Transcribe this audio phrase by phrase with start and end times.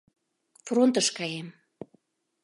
[0.65, 1.47] Фронтыш каем.